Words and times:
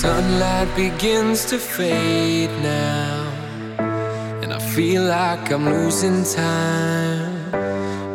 sunlight 0.00 0.68
begins 0.76 1.44
to 1.44 1.58
fade 1.58 2.50
now, 2.62 3.32
and 4.42 4.52
I 4.54 4.60
feel 4.60 5.02
like 5.02 5.50
I'm 5.50 5.64
losing 5.64 6.22
time, 6.22 7.50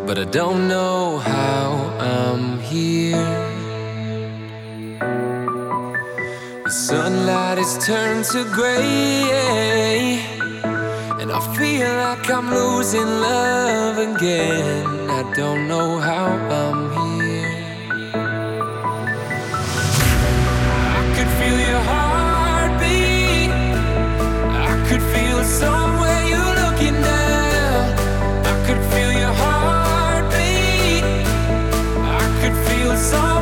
but 0.05 0.17
I 0.17 0.23
don't 0.23 0.69
know 0.69 1.17
how 1.17 1.65
I'm 1.99 2.61
here. 2.61 3.37
The 6.63 6.71
sunlight 6.71 7.57
is 7.57 7.77
turned 7.85 8.23
to 8.31 8.45
gray, 8.57 10.21
and 11.19 11.29
I 11.33 11.41
feel 11.57 11.91
like 12.05 12.29
I'm 12.31 12.49
losing 12.49 13.11
love 13.29 13.97
again. 13.97 14.85
I 15.09 15.21
don't 15.35 15.67
know 15.67 15.99
how 15.99 16.27
I'm 16.61 16.81
here. 16.91 17.12
song 33.03 33.32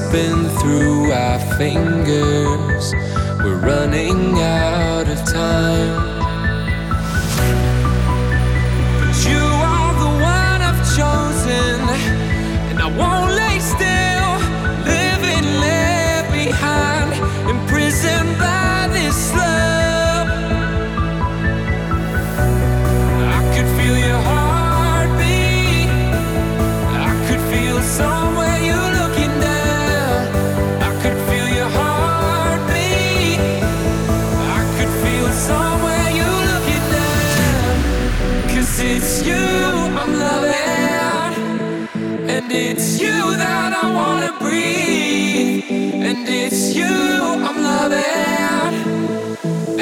slipping 0.00 0.48
through 0.58 1.12
our 1.12 1.38
fingers. 1.56 2.94
We're 3.42 3.56
running 3.56 4.40
out 4.40 5.08
of 5.08 5.18
time. 5.24 6.19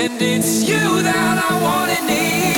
And 0.01 0.23
it's 0.23 0.69
you 0.69 1.03
that 1.03 1.45
I 1.51 1.63
wanna 1.63 2.01
need. 2.07 2.58